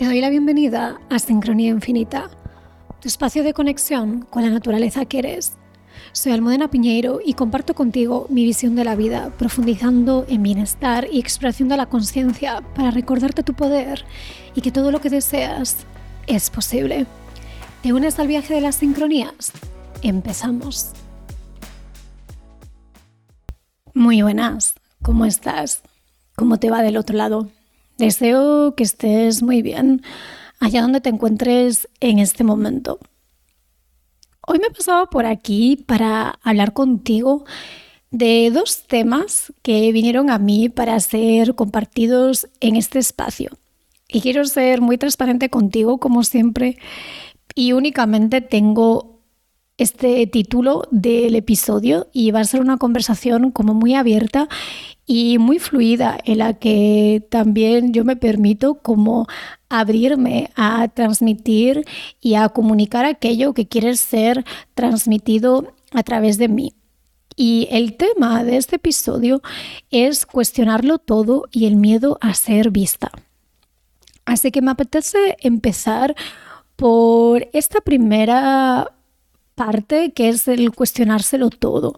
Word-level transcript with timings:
Te 0.00 0.06
doy 0.06 0.22
la 0.22 0.30
bienvenida 0.30 0.98
a 1.10 1.18
Sincronía 1.18 1.68
Infinita, 1.68 2.30
tu 3.02 3.08
espacio 3.08 3.44
de 3.44 3.52
conexión 3.52 4.22
con 4.30 4.42
la 4.42 4.48
naturaleza 4.48 5.04
que 5.04 5.18
eres. 5.18 5.58
Soy 6.12 6.32
Almudena 6.32 6.70
Piñeiro 6.70 7.20
y 7.22 7.34
comparto 7.34 7.74
contigo 7.74 8.26
mi 8.30 8.46
visión 8.46 8.74
de 8.76 8.84
la 8.84 8.96
vida, 8.96 9.30
profundizando 9.36 10.24
en 10.26 10.42
bienestar 10.42 11.06
y 11.12 11.22
de 11.68 11.76
la 11.76 11.84
conciencia 11.84 12.62
para 12.74 12.90
recordarte 12.90 13.42
tu 13.42 13.52
poder 13.52 14.06
y 14.54 14.62
que 14.62 14.72
todo 14.72 14.90
lo 14.90 15.02
que 15.02 15.10
deseas 15.10 15.84
es 16.26 16.48
posible. 16.48 17.04
¿Te 17.82 17.92
unes 17.92 18.18
al 18.18 18.28
viaje 18.28 18.54
de 18.54 18.62
las 18.62 18.76
sincronías? 18.76 19.52
Empezamos. 20.00 20.92
Muy 23.92 24.22
buenas, 24.22 24.76
¿cómo 25.02 25.26
estás? 25.26 25.82
¿Cómo 26.36 26.58
te 26.58 26.70
va 26.70 26.80
del 26.80 26.96
otro 26.96 27.18
lado? 27.18 27.50
Deseo 28.00 28.74
que 28.76 28.82
estés 28.82 29.42
muy 29.42 29.60
bien 29.60 30.00
allá 30.58 30.80
donde 30.80 31.02
te 31.02 31.10
encuentres 31.10 31.86
en 32.00 32.18
este 32.18 32.44
momento. 32.44 32.98
Hoy 34.46 34.58
me 34.58 34.68
he 34.68 34.70
pasado 34.70 35.10
por 35.10 35.26
aquí 35.26 35.84
para 35.86 36.38
hablar 36.42 36.72
contigo 36.72 37.44
de 38.10 38.50
dos 38.54 38.84
temas 38.86 39.52
que 39.60 39.92
vinieron 39.92 40.30
a 40.30 40.38
mí 40.38 40.70
para 40.70 40.98
ser 40.98 41.54
compartidos 41.54 42.48
en 42.60 42.76
este 42.76 42.98
espacio. 42.98 43.50
Y 44.08 44.22
quiero 44.22 44.46
ser 44.46 44.80
muy 44.80 44.96
transparente 44.96 45.50
contigo, 45.50 45.98
como 45.98 46.24
siempre, 46.24 46.78
y 47.54 47.72
únicamente 47.72 48.40
tengo 48.40 49.20
este 49.76 50.26
título 50.26 50.88
del 50.90 51.34
episodio 51.34 52.08
y 52.14 52.30
va 52.30 52.40
a 52.40 52.44
ser 52.44 52.62
una 52.62 52.78
conversación 52.78 53.50
como 53.50 53.74
muy 53.74 53.94
abierta 53.94 54.48
y 55.12 55.38
muy 55.38 55.58
fluida 55.58 56.20
en 56.24 56.38
la 56.38 56.54
que 56.54 57.26
también 57.30 57.92
yo 57.92 58.04
me 58.04 58.14
permito 58.14 58.76
como 58.76 59.26
abrirme 59.68 60.52
a 60.54 60.86
transmitir 60.86 61.84
y 62.20 62.36
a 62.36 62.48
comunicar 62.48 63.04
aquello 63.04 63.52
que 63.52 63.66
quiere 63.66 63.96
ser 63.96 64.44
transmitido 64.74 65.74
a 65.90 66.04
través 66.04 66.38
de 66.38 66.46
mí. 66.46 66.74
Y 67.34 67.66
el 67.72 67.96
tema 67.96 68.44
de 68.44 68.56
este 68.56 68.76
episodio 68.76 69.42
es 69.90 70.26
cuestionarlo 70.26 70.98
todo 70.98 71.48
y 71.50 71.66
el 71.66 71.74
miedo 71.74 72.16
a 72.20 72.32
ser 72.34 72.70
vista. 72.70 73.10
Así 74.26 74.52
que 74.52 74.62
me 74.62 74.70
apetece 74.70 75.36
empezar 75.40 76.14
por 76.76 77.48
esta 77.52 77.80
primera 77.80 78.92
parte 79.56 80.12
que 80.12 80.28
es 80.28 80.46
el 80.46 80.70
cuestionárselo 80.70 81.50
todo. 81.50 81.96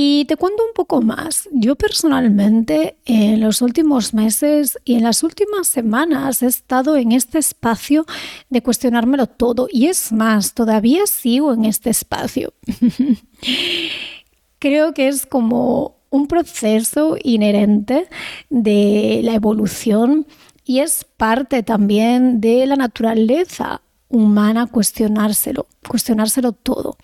Y 0.00 0.26
te 0.26 0.36
cuento 0.36 0.62
un 0.64 0.74
poco 0.74 1.02
más. 1.02 1.48
Yo 1.50 1.74
personalmente 1.74 2.98
en 3.04 3.40
los 3.40 3.62
últimos 3.62 4.14
meses 4.14 4.78
y 4.84 4.94
en 4.94 5.02
las 5.02 5.24
últimas 5.24 5.66
semanas 5.66 6.40
he 6.40 6.46
estado 6.46 6.96
en 6.96 7.10
este 7.10 7.38
espacio 7.38 8.06
de 8.48 8.62
cuestionármelo 8.62 9.26
todo. 9.26 9.66
Y 9.68 9.86
es 9.86 10.12
más, 10.12 10.54
todavía 10.54 11.04
sigo 11.08 11.52
en 11.52 11.64
este 11.64 11.90
espacio. 11.90 12.52
Creo 14.60 14.94
que 14.94 15.08
es 15.08 15.26
como 15.26 15.96
un 16.10 16.28
proceso 16.28 17.16
inherente 17.24 18.08
de 18.50 19.20
la 19.24 19.34
evolución 19.34 20.28
y 20.64 20.78
es 20.78 21.06
parte 21.16 21.64
también 21.64 22.40
de 22.40 22.66
la 22.66 22.76
naturaleza 22.76 23.82
humana 24.08 24.68
cuestionárselo, 24.68 25.66
cuestionárselo 25.88 26.52
todo. 26.52 26.96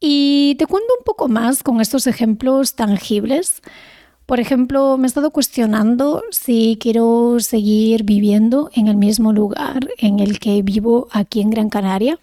Y 0.00 0.54
te 0.56 0.66
cuento 0.66 0.88
un 0.98 1.04
poco 1.04 1.28
más 1.28 1.62
con 1.62 1.80
estos 1.80 2.06
ejemplos 2.06 2.74
tangibles. 2.74 3.62
Por 4.26 4.40
ejemplo, 4.40 4.96
me 4.98 5.06
he 5.06 5.08
estado 5.08 5.30
cuestionando 5.30 6.22
si 6.30 6.76
quiero 6.80 7.40
seguir 7.40 8.04
viviendo 8.04 8.70
en 8.74 8.86
el 8.88 8.96
mismo 8.96 9.32
lugar 9.32 9.88
en 9.96 10.20
el 10.20 10.38
que 10.38 10.62
vivo 10.62 11.08
aquí 11.10 11.40
en 11.40 11.50
Gran 11.50 11.70
Canaria. 11.70 12.18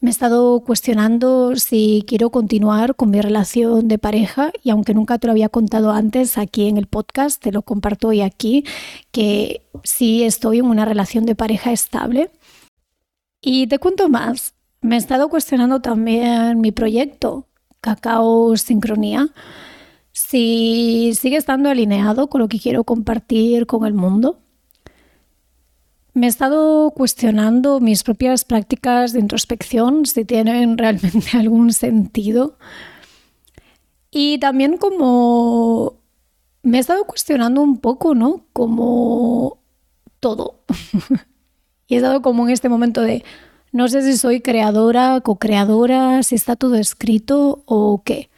Me 0.00 0.10
he 0.10 0.12
estado 0.12 0.60
cuestionando 0.60 1.56
si 1.56 2.04
quiero 2.06 2.30
continuar 2.30 2.94
con 2.94 3.10
mi 3.10 3.20
relación 3.20 3.88
de 3.88 3.98
pareja 3.98 4.52
y 4.62 4.70
aunque 4.70 4.94
nunca 4.94 5.18
te 5.18 5.26
lo 5.26 5.32
había 5.32 5.48
contado 5.48 5.90
antes 5.90 6.38
aquí 6.38 6.68
en 6.68 6.76
el 6.76 6.86
podcast, 6.86 7.42
te 7.42 7.52
lo 7.52 7.62
comparto 7.62 8.08
hoy 8.08 8.20
aquí, 8.20 8.64
que 9.12 9.62
sí 9.82 10.22
estoy 10.22 10.58
en 10.58 10.66
una 10.66 10.84
relación 10.84 11.24
de 11.26 11.34
pareja 11.34 11.72
estable. 11.72 12.30
Y 13.40 13.66
te 13.66 13.78
cuento 13.78 14.08
más. 14.08 14.53
Me 14.84 14.96
he 14.96 14.98
estado 14.98 15.30
cuestionando 15.30 15.80
también 15.80 16.60
mi 16.60 16.70
proyecto, 16.70 17.48
Cacao 17.80 18.54
Sincronía, 18.58 19.28
si 20.12 21.12
sigue 21.18 21.38
estando 21.38 21.70
alineado 21.70 22.28
con 22.28 22.42
lo 22.42 22.48
que 22.48 22.60
quiero 22.60 22.84
compartir 22.84 23.66
con 23.66 23.86
el 23.86 23.94
mundo. 23.94 24.42
Me 26.12 26.26
he 26.26 26.28
estado 26.28 26.90
cuestionando 26.90 27.80
mis 27.80 28.02
propias 28.02 28.44
prácticas 28.44 29.14
de 29.14 29.20
introspección, 29.20 30.04
si 30.04 30.26
tienen 30.26 30.76
realmente 30.78 31.30
algún 31.32 31.72
sentido. 31.72 32.58
Y 34.10 34.36
también 34.36 34.76
como 34.76 35.94
me 36.62 36.76
he 36.76 36.80
estado 36.80 37.06
cuestionando 37.06 37.62
un 37.62 37.78
poco, 37.78 38.14
¿no? 38.14 38.44
Como 38.52 39.62
todo. 40.20 40.62
y 41.86 41.94
he 41.94 41.96
estado 41.96 42.20
como 42.20 42.44
en 42.46 42.52
este 42.52 42.68
momento 42.68 43.00
de, 43.00 43.24
no 43.74 43.88
sé 43.88 44.02
si 44.02 44.16
soy 44.16 44.40
creadora, 44.40 45.20
co-creadora, 45.20 46.22
si 46.22 46.36
está 46.36 46.54
todo 46.54 46.76
escrito 46.76 47.64
o 47.66 48.02
qué. 48.04 48.30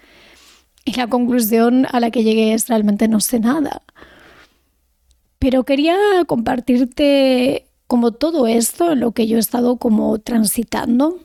Y 0.87 0.95
la 0.95 1.09
conclusión 1.09 1.87
a 1.93 2.01
la 2.01 2.11
que 2.11 2.25
llegué 2.25 2.55
es 2.55 2.69
realmente 2.69 3.07
no 3.07 3.21
sé 3.21 3.39
nada. 3.39 3.83
Pero 5.39 5.65
quería 5.65 5.95
compartirte 6.27 7.67
como 7.87 8.13
todo 8.13 8.47
esto, 8.47 8.95
lo 8.95 9.13
que 9.13 9.27
yo 9.27 9.37
he 9.37 9.41
estado 9.41 9.77
como 9.77 10.19
transitando. 10.19 11.19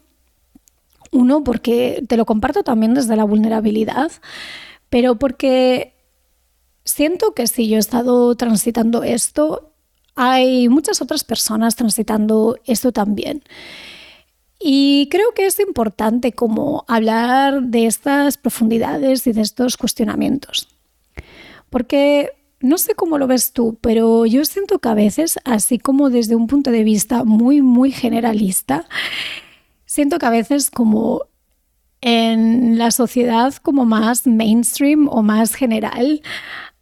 Uno, 1.13 1.45
porque 1.45 2.03
te 2.05 2.17
lo 2.17 2.25
comparto 2.25 2.63
también 2.63 2.93
desde 2.93 3.15
la 3.15 3.23
vulnerabilidad, 3.23 4.11
pero 4.89 5.15
porque 5.15 5.93
siento 6.83 7.33
que 7.33 7.47
si 7.47 7.69
yo 7.69 7.77
he 7.77 7.79
estado 7.79 8.35
transitando 8.35 9.03
esto, 9.03 9.71
hay 10.15 10.67
muchas 10.67 11.01
otras 11.01 11.23
personas 11.23 11.77
transitando 11.77 12.57
esto 12.65 12.91
también. 12.91 13.41
Y 14.63 15.07
creo 15.09 15.33
que 15.33 15.45
es 15.47 15.59
importante 15.59 16.33
como 16.33 16.85
hablar 16.87 17.63
de 17.63 17.87
estas 17.87 18.37
profundidades 18.37 19.25
y 19.25 19.31
de 19.31 19.41
estos 19.41 19.77
cuestionamientos. 19.77 20.67
Porque 21.69 22.31
no 22.59 22.77
sé 22.77 22.93
cómo 22.93 23.17
lo 23.17 23.27
ves 23.27 23.53
tú, 23.53 23.77
pero 23.81 24.25
yo 24.25 24.45
siento 24.45 24.79
que 24.79 24.89
a 24.89 24.93
veces, 24.93 25.39
así 25.45 25.79
como 25.79 26.09
desde 26.09 26.35
un 26.35 26.47
punto 26.47 26.69
de 26.71 26.83
vista 26.83 27.23
muy, 27.23 27.61
muy 27.61 27.91
generalista, 27.91 28.87
siento 29.85 30.19
que 30.19 30.25
a 30.27 30.31
veces 30.31 30.69
como 30.69 31.23
en 32.01 32.77
la 32.77 32.91
sociedad 32.91 33.53
como 33.55 33.85
más 33.85 34.27
mainstream 34.27 35.07
o 35.09 35.21
más 35.21 35.55
general, 35.55 36.21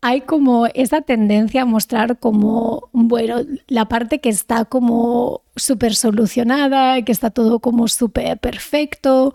hay 0.01 0.21
como 0.21 0.67
esa 0.67 1.01
tendencia 1.01 1.63
a 1.63 1.65
mostrar 1.65 2.19
como, 2.19 2.89
bueno, 2.93 3.41
la 3.67 3.85
parte 3.85 4.19
que 4.19 4.29
está 4.29 4.65
como 4.65 5.41
súper 5.55 5.95
solucionada, 5.95 7.01
que 7.03 7.11
está 7.11 7.29
todo 7.31 7.59
como 7.59 7.87
súper 7.87 8.37
perfecto. 8.39 9.33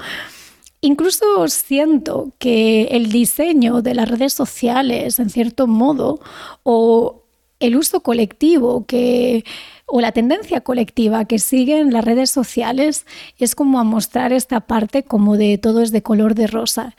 Incluso 0.81 1.49
siento 1.49 2.33
que 2.39 2.85
el 2.93 3.11
diseño 3.11 3.83
de 3.83 3.95
las 3.95 4.09
redes 4.09 4.33
sociales, 4.33 5.19
en 5.19 5.31
cierto 5.31 5.67
modo, 5.67 6.21
o 6.63 7.23
el 7.61 7.77
uso 7.77 8.01
colectivo 8.01 8.87
que 8.87 9.45
o 9.87 10.01
la 10.01 10.13
tendencia 10.13 10.63
colectiva 10.63 11.27
que 11.27 11.39
siguen 11.39 11.93
las 11.93 12.05
redes 12.05 12.31
sociales 12.31 13.07
es 13.39 13.55
como 13.55 13.79
a 13.79 13.85
mostrar 13.85 14.33
esta 14.33 14.61
parte 14.61 15.03
como 15.03 15.37
de 15.37 15.59
todo 15.59 15.83
es 15.83 15.93
de 15.93 16.03
color 16.03 16.35
de 16.35 16.47
rosa 16.47 16.97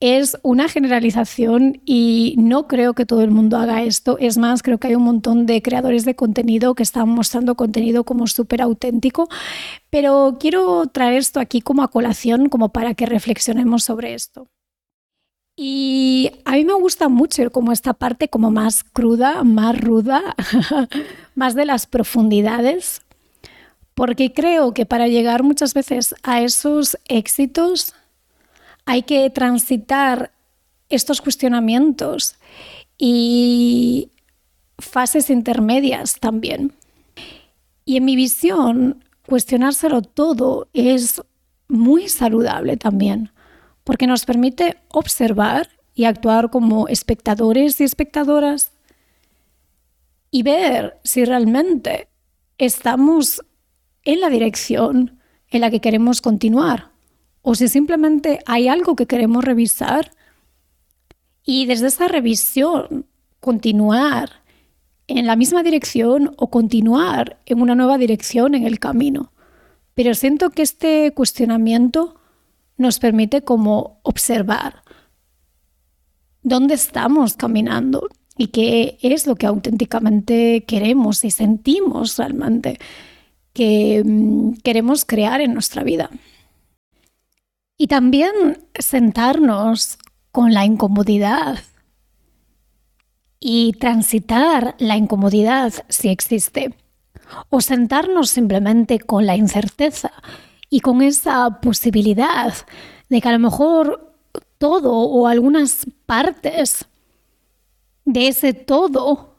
es 0.00 0.38
una 0.42 0.68
generalización 0.68 1.80
y 1.84 2.34
no 2.38 2.68
creo 2.68 2.94
que 2.94 3.04
todo 3.04 3.22
el 3.22 3.30
mundo 3.32 3.56
haga 3.56 3.82
esto. 3.82 4.16
Es 4.18 4.38
más, 4.38 4.62
creo 4.62 4.78
que 4.78 4.88
hay 4.88 4.94
un 4.94 5.02
montón 5.02 5.46
de 5.46 5.60
creadores 5.60 6.04
de 6.04 6.14
contenido 6.14 6.74
que 6.74 6.84
están 6.84 7.08
mostrando 7.08 7.56
contenido 7.56 8.04
como 8.04 8.26
súper 8.28 8.62
auténtico, 8.62 9.28
pero 9.90 10.36
quiero 10.38 10.86
traer 10.86 11.14
esto 11.14 11.40
aquí 11.40 11.60
como 11.60 11.82
a 11.82 11.88
colación, 11.88 12.48
como 12.48 12.68
para 12.68 12.94
que 12.94 13.06
reflexionemos 13.06 13.82
sobre 13.84 14.14
esto. 14.14 14.48
Y 15.56 16.30
a 16.44 16.52
mí 16.52 16.64
me 16.64 16.74
gusta 16.74 17.08
mucho 17.08 17.50
como 17.50 17.72
esta 17.72 17.92
parte 17.92 18.28
como 18.28 18.52
más 18.52 18.84
cruda, 18.84 19.42
más 19.42 19.80
ruda, 19.80 20.36
más 21.34 21.56
de 21.56 21.64
las 21.64 21.86
profundidades, 21.86 23.02
porque 23.94 24.32
creo 24.32 24.72
que 24.72 24.86
para 24.86 25.08
llegar 25.08 25.42
muchas 25.42 25.74
veces 25.74 26.14
a 26.22 26.40
esos 26.42 26.96
éxitos 27.08 27.94
hay 28.88 29.02
que 29.02 29.28
transitar 29.28 30.32
estos 30.88 31.20
cuestionamientos 31.20 32.36
y 32.96 34.12
fases 34.78 35.28
intermedias 35.28 36.18
también. 36.18 36.72
Y 37.84 37.98
en 37.98 38.06
mi 38.06 38.16
visión, 38.16 39.04
cuestionárselo 39.26 40.00
todo 40.00 40.68
es 40.72 41.20
muy 41.68 42.08
saludable 42.08 42.78
también, 42.78 43.30
porque 43.84 44.06
nos 44.06 44.24
permite 44.24 44.78
observar 44.88 45.68
y 45.94 46.06
actuar 46.06 46.48
como 46.48 46.88
espectadores 46.88 47.78
y 47.82 47.84
espectadoras 47.84 48.72
y 50.30 50.44
ver 50.44 50.98
si 51.04 51.26
realmente 51.26 52.08
estamos 52.56 53.42
en 54.04 54.20
la 54.20 54.30
dirección 54.30 55.20
en 55.50 55.60
la 55.60 55.70
que 55.70 55.82
queremos 55.82 56.22
continuar 56.22 56.96
o 57.42 57.54
si 57.54 57.68
simplemente 57.68 58.40
hay 58.46 58.68
algo 58.68 58.96
que 58.96 59.06
queremos 59.06 59.44
revisar 59.44 60.10
y 61.44 61.66
desde 61.66 61.86
esa 61.86 62.08
revisión 62.08 63.06
continuar 63.40 64.42
en 65.06 65.26
la 65.26 65.36
misma 65.36 65.62
dirección 65.62 66.34
o 66.36 66.50
continuar 66.50 67.38
en 67.46 67.62
una 67.62 67.74
nueva 67.74 67.96
dirección 67.96 68.54
en 68.54 68.64
el 68.64 68.78
camino. 68.78 69.32
Pero 69.94 70.14
siento 70.14 70.50
que 70.50 70.62
este 70.62 71.12
cuestionamiento 71.12 72.20
nos 72.76 72.98
permite 72.98 73.42
como 73.42 73.98
observar 74.02 74.82
dónde 76.42 76.74
estamos 76.74 77.34
caminando 77.34 78.08
y 78.36 78.48
qué 78.48 78.98
es 79.02 79.26
lo 79.26 79.34
que 79.34 79.46
auténticamente 79.46 80.64
queremos 80.66 81.24
y 81.24 81.30
sentimos 81.30 82.16
realmente 82.16 82.78
que 83.52 84.02
mm, 84.04 84.60
queremos 84.62 85.04
crear 85.04 85.40
en 85.40 85.52
nuestra 85.52 85.82
vida. 85.82 86.10
Y 87.78 87.86
también 87.86 88.66
sentarnos 88.78 89.98
con 90.32 90.52
la 90.52 90.64
incomodidad 90.64 91.60
y 93.40 93.72
transitar 93.72 94.74
la 94.78 94.96
incomodidad 94.96 95.72
si 95.88 96.08
existe. 96.08 96.74
O 97.50 97.60
sentarnos 97.60 98.30
simplemente 98.30 98.98
con 98.98 99.26
la 99.26 99.36
incerteza 99.36 100.12
y 100.70 100.80
con 100.80 101.02
esa 101.02 101.60
posibilidad 101.60 102.52
de 103.08 103.20
que 103.20 103.28
a 103.28 103.32
lo 103.32 103.38
mejor 103.38 104.14
todo 104.58 104.92
o 104.92 105.26
algunas 105.26 105.86
partes 106.06 106.86
de 108.04 108.28
ese 108.28 108.54
todo 108.54 109.36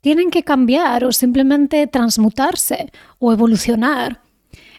tienen 0.00 0.30
que 0.30 0.42
cambiar 0.42 1.04
o 1.04 1.12
simplemente 1.12 1.86
transmutarse 1.86 2.90
o 3.18 3.32
evolucionar. 3.32 4.22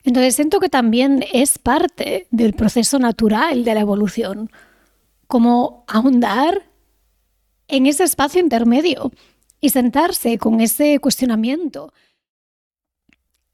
Entonces 0.04 0.36
siento 0.36 0.60
que 0.60 0.70
también 0.70 1.24
es 1.32 1.60
parte 1.60 2.28
del 2.32 2.54
proceso 2.54 2.98
natural 3.00 3.64
de 3.64 3.74
la 3.76 3.82
evolución, 3.82 4.50
como 5.28 5.86
ahondar 5.88 6.64
en 7.68 7.86
ese 7.86 8.04
espacio 8.04 8.42
intermedio 8.42 9.12
y 9.60 9.70
sentarse 9.70 10.38
con 10.38 10.60
ese 10.60 11.00
cuestionamiento. 11.00 11.94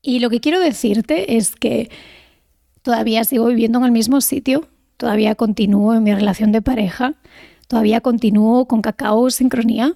Y 0.02 0.20
lo 0.20 0.30
que 0.30 0.40
quiero 0.40 0.60
decirte 0.60 1.36
es 1.36 1.56
que 1.56 1.92
todavía 2.82 3.24
sigo 3.26 3.48
viviendo 3.48 3.80
en 3.80 3.86
el 3.86 3.92
mismo 3.92 4.22
sitio, 4.22 4.68
todavía 4.96 5.36
continúo 5.36 5.94
en 5.94 6.04
mi 6.04 6.14
relación 6.14 6.52
de 6.54 6.62
pareja, 6.62 7.16
todavía 7.68 8.00
continúo 8.00 8.68
con 8.68 8.82
cacao 8.82 9.30
sincronía, 9.30 9.96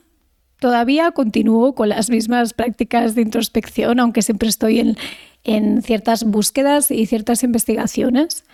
todavía 0.60 1.12
continúo 1.12 1.74
con 1.74 1.90
las 1.90 2.10
mismas 2.10 2.54
prácticas 2.54 3.16
de 3.16 3.22
introspección, 3.22 4.00
aunque 4.00 4.22
siempre 4.22 4.50
estoy 4.50 4.80
en, 4.80 4.98
en 5.44 5.82
ciertas 5.82 6.24
búsquedas 6.24 6.92
y 6.92 7.06
ciertas 7.06 7.44
investigaciones. 7.44 8.46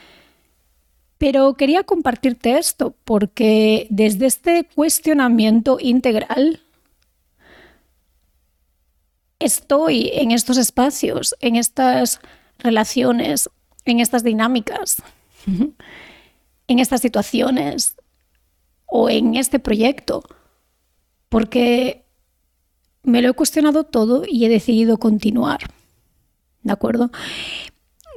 Pero 1.17 1.55
quería 1.55 1.83
compartirte 1.83 2.57
esto 2.57 2.95
porque 3.03 3.87
desde 3.89 4.27
este 4.27 4.67
cuestionamiento 4.75 5.77
integral 5.79 6.61
estoy 9.39 10.11
en 10.13 10.31
estos 10.31 10.57
espacios, 10.57 11.35
en 11.39 11.55
estas 11.55 12.19
relaciones, 12.59 13.49
en 13.85 13.99
estas 13.99 14.23
dinámicas, 14.23 15.01
en 16.67 16.79
estas 16.79 17.01
situaciones 17.01 17.95
o 18.85 19.09
en 19.09 19.35
este 19.35 19.59
proyecto, 19.59 20.23
porque 21.29 22.05
me 23.03 23.21
lo 23.21 23.29
he 23.29 23.33
cuestionado 23.33 23.83
todo 23.83 24.23
y 24.27 24.45
he 24.45 24.49
decidido 24.49 24.97
continuar. 24.97 25.59
¿De 26.67 26.73
acuerdo? 26.73 27.11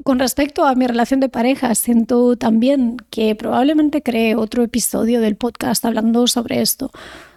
Con 0.03 0.19
respecto 0.19 0.65
a 0.65 0.75
mi 0.75 0.89
relación 0.89 1.21
de 1.21 1.29
pareja, 1.29 1.73
siento 1.77 2.37
también 2.37 2.97
que 3.11 3.37
probablemente 3.37 4.03
cree 4.03 4.35
otro 4.35 4.65
episodio 4.65 5.21
del 5.21 5.37
podcast 5.37 5.85
hablando 5.85 6.27
sobre 6.27 6.61
esto. 6.61 6.91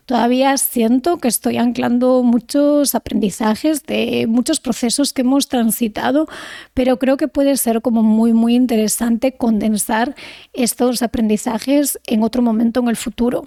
Todavía 0.08 0.58
siento 0.58 1.18
que 1.18 1.28
estoy 1.28 1.58
anclando 1.58 2.24
muchos 2.24 2.96
aprendizajes 2.96 3.84
de 3.84 4.26
muchos 4.28 4.60
procesos 4.60 5.14
que 5.14 5.22
hemos 5.22 5.50
transitado, 5.50 6.28
pero 6.74 6.98
creo 6.98 7.16
que 7.16 7.28
puede 7.28 7.58
ser 7.58 7.84
como 7.84 8.02
muy, 8.02 8.34
muy 8.34 8.56
interesante 8.56 9.38
condensar 9.38 10.16
estos 10.52 11.04
aprendizajes 11.04 12.00
en 12.08 12.24
otro 12.24 12.42
momento 12.42 12.80
en 12.80 12.88
el 12.88 12.98
futuro. 12.98 13.46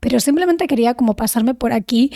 Pero 0.00 0.20
simplemente 0.20 0.66
quería 0.66 0.92
como 0.92 1.16
pasarme 1.16 1.54
por 1.54 1.72
aquí 1.72 2.12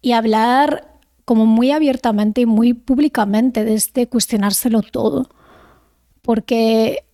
y 0.00 0.12
hablar 0.12 0.91
como 1.24 1.46
muy 1.46 1.70
abiertamente 1.70 2.42
y 2.42 2.46
muy 2.46 2.74
públicamente 2.74 3.64
de 3.64 3.74
este 3.74 4.06
cuestionárselo 4.06 4.82
todo. 4.82 5.28
Porque 6.20 7.04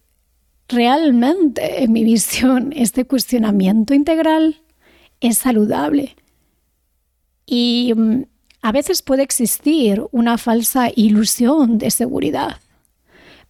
realmente, 0.69 1.83
en 1.83 1.93
mi 1.93 2.05
visión, 2.05 2.73
este 2.77 3.05
cuestionamiento 3.05 3.95
integral 3.95 4.63
es 5.21 5.39
saludable. 5.39 6.17
Y 7.47 7.93
mm, 7.97 8.23
a 8.63 8.73
veces 8.73 9.03
puede 9.03 9.23
existir 9.23 10.05
una 10.11 10.39
falsa 10.39 10.91
ilusión 10.95 11.79
de 11.79 11.91
seguridad, 11.91 12.61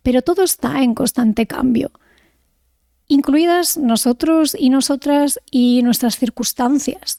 pero 0.02 0.22
todo 0.22 0.42
está 0.42 0.82
en 0.82 0.94
constante 0.94 1.46
cambio, 1.46 1.90
incluidas 3.08 3.76
nosotros 3.76 4.56
y 4.58 4.70
nosotras 4.70 5.40
y 5.50 5.82
nuestras 5.82 6.18
circunstancias. 6.18 7.18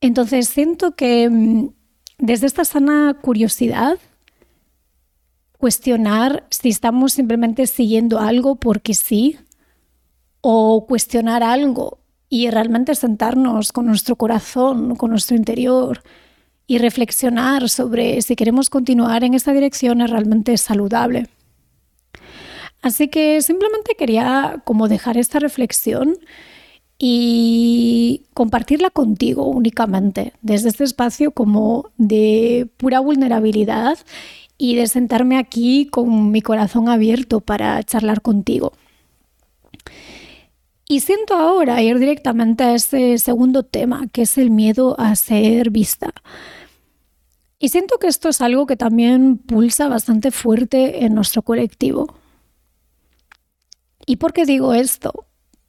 Entonces 0.00 0.48
siento 0.48 0.96
que 0.96 1.28
mm, 1.30 1.68
desde 2.18 2.46
esta 2.46 2.64
sana 2.64 3.16
curiosidad, 3.20 3.98
cuestionar 5.58 6.46
si 6.50 6.68
estamos 6.68 7.12
simplemente 7.12 7.66
siguiendo 7.66 8.20
algo 8.20 8.56
porque 8.56 8.94
sí, 8.94 9.38
o 10.40 10.86
cuestionar 10.86 11.42
algo 11.42 11.98
y 12.28 12.50
realmente 12.50 12.94
sentarnos 12.94 13.72
con 13.72 13.86
nuestro 13.86 14.16
corazón, 14.16 14.96
con 14.96 15.10
nuestro 15.10 15.36
interior 15.36 16.02
y 16.66 16.78
reflexionar 16.78 17.68
sobre 17.68 18.20
si 18.22 18.36
queremos 18.36 18.70
continuar 18.70 19.24
en 19.24 19.34
esta 19.34 19.52
dirección 19.52 20.00
es 20.00 20.10
realmente 20.10 20.56
saludable. 20.56 21.28
Así 22.82 23.08
que 23.08 23.42
simplemente 23.42 23.94
quería 23.96 24.62
como 24.64 24.88
dejar 24.88 25.16
esta 25.16 25.38
reflexión 25.38 26.18
y 26.98 28.22
compartirla 28.32 28.90
contigo 28.90 29.46
únicamente, 29.46 30.32
desde 30.42 30.70
este 30.70 30.84
espacio 30.84 31.30
como 31.30 31.90
de 31.98 32.68
pura 32.76 33.00
vulnerabilidad 33.00 33.98
y 34.58 34.76
de 34.76 34.86
sentarme 34.86 35.38
aquí 35.38 35.86
con 35.86 36.30
mi 36.30 36.40
corazón 36.40 36.88
abierto 36.88 37.40
para 37.40 37.82
charlar 37.82 38.22
contigo. 38.22 38.72
Y 40.88 41.00
siento 41.00 41.34
ahora 41.34 41.82
ir 41.82 41.98
directamente 41.98 42.62
a 42.64 42.74
ese 42.74 43.18
segundo 43.18 43.64
tema, 43.64 44.06
que 44.12 44.22
es 44.22 44.38
el 44.38 44.50
miedo 44.50 44.98
a 44.98 45.16
ser 45.16 45.70
vista. 45.70 46.14
Y 47.58 47.70
siento 47.70 47.98
que 47.98 48.06
esto 48.06 48.28
es 48.28 48.40
algo 48.40 48.66
que 48.66 48.76
también 48.76 49.38
pulsa 49.38 49.88
bastante 49.88 50.30
fuerte 50.30 51.04
en 51.04 51.14
nuestro 51.14 51.42
colectivo. 51.42 52.14
¿Y 54.06 54.16
por 54.16 54.32
qué 54.32 54.44
digo 54.44 54.74
esto? 54.74 55.25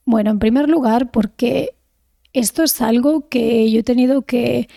Bueno, 0.07 0.31
en 0.31 0.39
primer 0.39 0.69
lugar, 0.69 1.11
porque 1.11 1.75
esto 2.31 2.63
es 2.63 2.79
algo 2.79 3.27
que 3.27 3.69
yo 3.69 3.81
he 3.81 3.83
tenido 3.83 4.21
que 4.21 4.69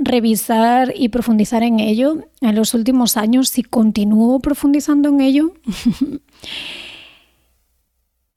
revisar 0.00 0.94
y 0.96 1.10
profundizar 1.10 1.62
en 1.62 1.78
ello 1.78 2.24
en 2.40 2.54
los 2.54 2.72
últimos 2.72 3.18
años 3.18 3.58
y 3.58 3.64
continúo 3.64 4.40
profundizando 4.40 5.10
en 5.10 5.20
ello. 5.20 5.52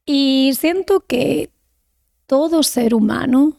y 0.04 0.52
siento 0.58 1.06
que 1.06 1.48
todo 2.26 2.62
ser 2.62 2.94
humano 2.94 3.56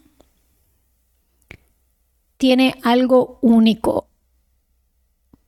tiene 2.38 2.76
algo 2.84 3.40
único 3.42 4.08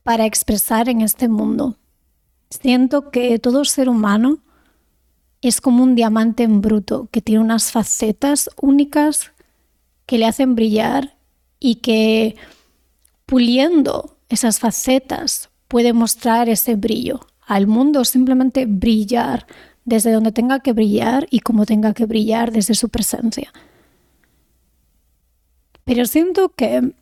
para 0.01 0.25
expresar 0.25 0.89
en 0.89 1.01
este 1.01 1.27
mundo. 1.27 1.77
Siento 2.49 3.11
que 3.11 3.37
todo 3.37 3.65
ser 3.65 3.87
humano 3.87 4.39
es 5.41 5.61
como 5.61 5.83
un 5.83 5.95
diamante 5.95 6.43
en 6.43 6.61
bruto 6.61 7.07
que 7.11 7.21
tiene 7.21 7.41
unas 7.41 7.71
facetas 7.71 8.49
únicas 8.61 9.31
que 10.05 10.17
le 10.17 10.25
hacen 10.25 10.55
brillar 10.55 11.15
y 11.59 11.75
que 11.75 12.35
puliendo 13.25 14.17
esas 14.27 14.59
facetas 14.59 15.49
puede 15.67 15.93
mostrar 15.93 16.49
ese 16.49 16.75
brillo 16.75 17.19
al 17.41 17.67
mundo, 17.67 18.05
simplemente 18.05 18.65
brillar 18.65 19.45
desde 19.85 20.11
donde 20.11 20.31
tenga 20.31 20.59
que 20.59 20.73
brillar 20.73 21.27
y 21.29 21.39
como 21.39 21.65
tenga 21.65 21.93
que 21.93 22.05
brillar 22.05 22.51
desde 22.51 22.75
su 22.75 22.89
presencia. 22.89 23.51
Pero 25.83 26.05
siento 26.05 26.49
que 26.49 26.93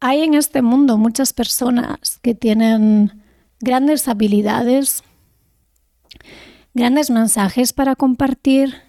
hay 0.00 0.22
en 0.22 0.34
este 0.34 0.62
mundo 0.62 0.96
muchas 0.96 1.32
personas 1.32 2.18
que 2.22 2.34
tienen 2.34 3.22
grandes 3.60 4.08
habilidades 4.08 5.02
grandes 6.74 7.10
mensajes 7.10 7.72
para 7.72 7.96
compartir, 7.96 8.82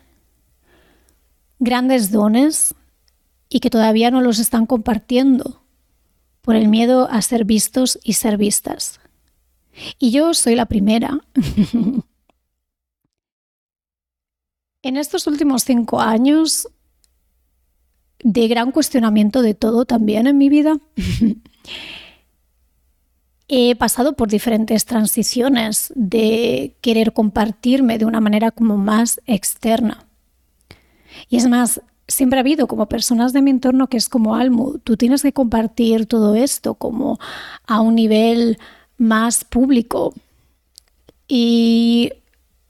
grandes 1.60 2.12
dones 2.12 2.76
y 3.50 3.60
que 3.60 3.70
todavía 3.70 4.12
no 4.12 4.22
los 4.22 4.40
están 4.40 4.66
compartiendo 4.66 5.64
por 6.42 6.56
el 6.56 6.68
miedo 6.68 7.08
a 7.10 7.22
ser 7.22 7.46
vistos 7.46 8.00
y 8.04 8.14
ser 8.14 8.38
vistas. 8.38 9.00
Y 10.00 10.12
yo 10.12 10.34
soy 10.34 10.56
la 10.56 10.66
primera. 10.66 11.20
en 14.84 14.98
estos 14.98 15.26
últimos 15.28 15.64
cinco 15.64 16.02
años 16.02 16.68
de 18.24 18.48
gran 18.48 18.72
cuestionamiento 18.72 19.42
de 19.42 19.54
todo 19.54 19.86
también 19.86 20.28
en 20.28 20.38
mi 20.38 20.50
vida, 20.50 20.78
he 23.48 23.76
pasado 23.76 24.14
por 24.14 24.30
diferentes 24.30 24.86
transiciones 24.86 25.92
de 25.96 26.76
querer 26.82 27.14
compartirme 27.14 27.98
de 27.98 28.06
una 28.06 28.22
manera 28.22 28.52
como 28.52 28.78
más 28.78 29.22
externa. 29.26 30.08
Y 31.30 31.38
es 31.38 31.48
más, 31.48 31.82
siempre 32.08 32.40
ha 32.40 32.42
habido 32.42 32.68
como 32.68 32.88
personas 32.88 33.34
de 33.34 33.42
mi 33.42 33.52
entorno 33.52 33.88
que 33.88 33.98
es 33.98 34.10
como 34.10 34.36
Almu, 34.36 34.80
tú 34.80 34.98
tienes 34.98 35.22
que 35.22 35.34
compartir 35.34 36.06
todo 36.06 36.36
esto 36.36 36.76
como 36.76 37.20
a 37.68 37.82
un 37.82 37.96
nivel 37.96 38.58
más 38.98 39.44
público. 39.44 40.14
Y 41.28 42.12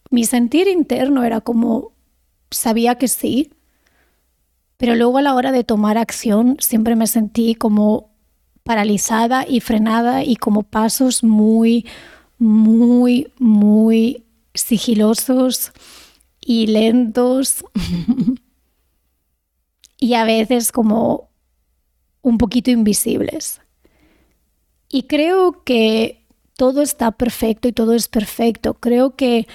mi 0.10 0.26
sentir 0.26 0.68
interno 0.68 1.24
era 1.24 1.42
como, 1.42 1.94
sabía 2.52 2.96
que 2.96 3.08
sí, 3.08 3.52
pero 4.78 4.96
luego 4.96 5.18
a 5.18 5.22
la 5.22 5.36
hora 5.36 5.52
de 5.52 5.64
tomar 5.64 5.98
acción 5.98 6.58
siempre 6.60 6.96
me 6.96 7.08
sentí 7.08 7.56
como 7.56 8.13
paralizada 8.64 9.46
y 9.48 9.60
frenada 9.60 10.24
y 10.24 10.36
como 10.36 10.64
pasos 10.64 11.24
muy, 11.24 11.86
muy, 12.40 13.32
muy 13.38 14.24
sigilosos 14.54 15.72
y 16.40 16.68
lentos 16.68 17.64
y 19.98 20.14
a 20.14 20.24
veces 20.24 20.72
como 20.72 21.30
un 22.22 22.38
poquito 22.38 22.72
invisibles. 22.72 23.62
Y 24.90 25.04
creo 25.04 25.64
que 25.64 26.26
todo 26.56 26.82
está 26.82 27.12
perfecto 27.12 27.68
y 27.68 27.74
todo 27.74 27.94
es 27.94 28.08
perfecto. 28.08 28.76
Creo 28.76 29.16
que 29.16 29.48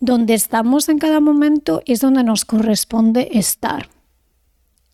donde 0.00 0.34
estamos 0.34 0.88
en 0.88 0.98
cada 0.98 1.20
momento 1.20 1.82
es 1.86 2.00
donde 2.00 2.24
nos 2.24 2.44
corresponde 2.44 3.28
estar. 3.32 3.88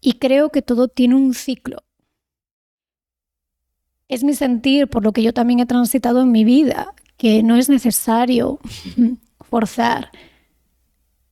Y 0.00 0.14
creo 0.14 0.50
que 0.50 0.62
todo 0.62 0.88
tiene 0.88 1.14
un 1.14 1.34
ciclo 1.34 1.85
es 4.08 4.24
mi 4.24 4.34
sentir, 4.34 4.88
por 4.88 5.04
lo 5.04 5.12
que 5.12 5.22
yo 5.22 5.32
también 5.32 5.60
he 5.60 5.66
transitado 5.66 6.22
en 6.22 6.30
mi 6.30 6.44
vida, 6.44 6.94
que 7.16 7.42
no 7.42 7.56
es 7.56 7.68
necesario 7.68 8.60
forzar. 9.40 10.10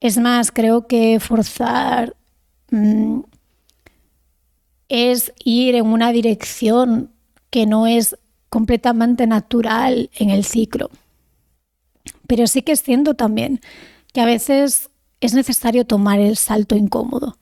Es 0.01 0.19
más, 0.19 0.51
creo 0.51 0.87
que 0.87 1.19
forzar 1.21 2.17
mm, 2.71 3.21
es 4.89 5.33
ir 5.45 5.75
en 5.75 5.87
una 5.87 6.13
dirección 6.13 7.11
que 7.51 7.67
no 7.67 7.87
es 7.87 8.17
completamente 8.51 9.27
natural 9.27 10.11
en 10.15 10.31
el 10.31 10.45
ciclo. 10.45 10.91
Pero 12.27 12.47
sí 12.47 12.63
que 12.63 12.77
siento 12.77 13.15
también 13.15 13.61
que 14.13 14.21
a 14.21 14.27
veces 14.27 14.91
es 15.21 15.35
necesario 15.35 15.87
tomar 15.87 16.21
el 16.21 16.37
salto 16.37 16.77
incómodo, 16.77 17.39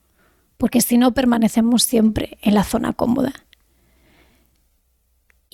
porque 0.57 0.81
si 0.81 0.97
no 0.97 1.13
permanecemos 1.13 1.83
siempre 1.83 2.37
en 2.41 2.53
la 2.53 2.63
zona 2.63 2.93
cómoda. 2.93 3.33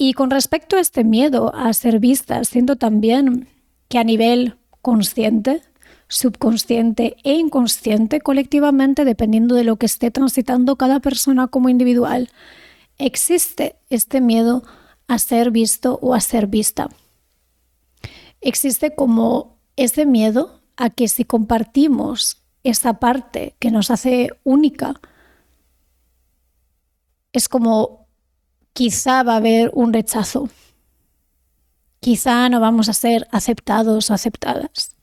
Y 0.02 0.14
con 0.14 0.32
respecto 0.32 0.78
a 0.78 0.80
este 0.80 1.04
miedo 1.04 1.54
a 1.54 1.74
ser 1.74 2.00
vista, 2.00 2.46
siento 2.46 2.78
también 2.78 3.50
que 3.90 3.98
a 3.98 4.06
nivel 4.06 4.56
consciente, 4.82 5.62
subconsciente 6.08 7.18
e 7.26 7.34
inconsciente, 7.34 8.22
colectivamente, 8.22 9.04
dependiendo 9.04 9.56
de 9.56 9.66
lo 9.66 9.76
que 9.76 9.88
esté 9.88 10.10
transitando 10.10 10.78
cada 10.78 11.02
persona 11.02 11.50
como 11.50 11.68
individual, 11.68 12.30
existe 12.98 13.76
este 13.90 14.22
miedo 14.22 14.64
a 15.10 15.20
ser 15.20 15.52
visto 15.52 16.00
o 16.02 16.14
a 16.14 16.22
ser 16.22 16.48
vista. 16.48 16.88
Existe 18.40 18.96
como 18.96 19.60
ese 19.76 20.06
miedo 20.06 20.62
a 20.78 20.90
que 20.92 21.10
si 21.10 21.26
compartimos 21.26 22.42
esa 22.64 23.02
parte 23.02 23.58
que 23.60 23.70
nos 23.70 23.92
hace 23.92 24.30
única, 24.46 25.02
es 27.34 27.50
como 27.50 27.99
quizá 28.80 29.24
va 29.24 29.34
a 29.34 29.38
haber 29.38 29.72
un 29.74 29.92
rechazo. 29.92 30.48
Quizá 32.00 32.48
no 32.48 32.62
vamos 32.62 32.88
a 32.88 32.94
ser 32.94 33.28
aceptados 33.30 34.10
o 34.10 34.14
aceptadas. 34.14 34.96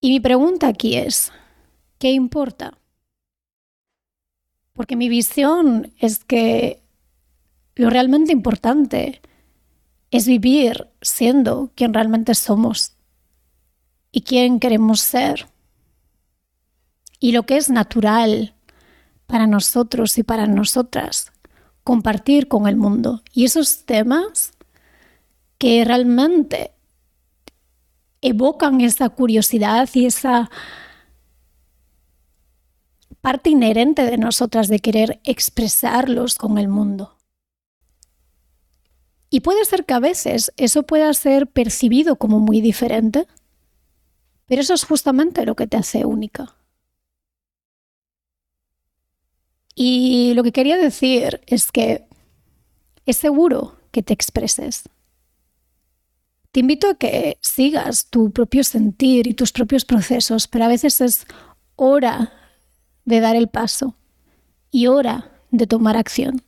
Y 0.00 0.10
mi 0.10 0.20
pregunta 0.20 0.68
aquí 0.68 0.94
es, 0.94 1.32
¿qué 1.98 2.12
importa? 2.12 2.78
Porque 4.74 4.94
mi 4.94 5.08
visión 5.08 5.92
es 5.98 6.24
que 6.24 6.84
lo 7.74 7.90
realmente 7.90 8.30
importante 8.30 9.22
es 10.12 10.28
vivir 10.28 10.86
siendo 11.02 11.72
quien 11.74 11.92
realmente 11.92 12.32
somos 12.36 12.92
y 14.12 14.20
quien 14.20 14.60
queremos 14.60 15.00
ser. 15.00 15.48
Y 17.18 17.32
lo 17.32 17.42
que 17.42 17.56
es 17.56 17.70
natural 17.70 18.55
para 19.26 19.46
nosotros 19.46 20.18
y 20.18 20.22
para 20.22 20.46
nosotras 20.46 21.32
compartir 21.84 22.48
con 22.48 22.66
el 22.66 22.76
mundo. 22.76 23.22
Y 23.32 23.44
esos 23.44 23.84
temas 23.84 24.52
que 25.58 25.84
realmente 25.84 26.72
evocan 28.20 28.80
esa 28.80 29.08
curiosidad 29.08 29.88
y 29.94 30.06
esa 30.06 30.50
parte 33.20 33.50
inherente 33.50 34.02
de 34.02 34.18
nosotras 34.18 34.68
de 34.68 34.78
querer 34.78 35.20
expresarlos 35.24 36.36
con 36.36 36.58
el 36.58 36.68
mundo. 36.68 37.16
Y 39.30 39.40
puede 39.40 39.64
ser 39.64 39.84
que 39.84 39.94
a 39.94 40.00
veces 40.00 40.52
eso 40.56 40.84
pueda 40.84 41.12
ser 41.12 41.48
percibido 41.48 42.16
como 42.16 42.38
muy 42.38 42.60
diferente, 42.60 43.26
pero 44.46 44.62
eso 44.62 44.74
es 44.74 44.84
justamente 44.84 45.44
lo 45.44 45.56
que 45.56 45.66
te 45.66 45.76
hace 45.76 46.04
única. 46.04 46.54
Y 49.78 50.32
lo 50.34 50.42
que 50.42 50.52
quería 50.52 50.78
decir 50.78 51.42
es 51.46 51.70
que 51.70 52.08
es 53.04 53.18
seguro 53.18 53.76
que 53.92 54.02
te 54.02 54.14
expreses. 54.14 54.88
Te 56.50 56.60
invito 56.60 56.88
a 56.88 56.94
que 56.94 57.36
sigas 57.42 58.06
tu 58.06 58.30
propio 58.30 58.64
sentir 58.64 59.26
y 59.26 59.34
tus 59.34 59.52
propios 59.52 59.84
procesos, 59.84 60.48
pero 60.48 60.64
a 60.64 60.68
veces 60.68 61.02
es 61.02 61.26
hora 61.76 62.32
de 63.04 63.20
dar 63.20 63.36
el 63.36 63.48
paso 63.48 63.94
y 64.70 64.86
hora 64.86 65.30
de 65.50 65.66
tomar 65.66 65.98
acción. 65.98 66.40